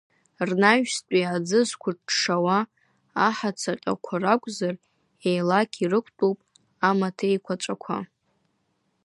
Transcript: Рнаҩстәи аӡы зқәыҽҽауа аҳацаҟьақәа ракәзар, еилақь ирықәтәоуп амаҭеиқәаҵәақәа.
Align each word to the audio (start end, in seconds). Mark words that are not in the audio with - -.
Рнаҩстәи 0.49 1.23
аӡы 1.35 1.59
зқәыҽҽауа 1.69 2.57
аҳацаҟьақәа 3.27 4.15
ракәзар, 4.23 4.75
еилақь 5.29 5.77
ирықәтәоуп 5.83 6.39
амаҭеиқәаҵәақәа. 6.89 7.97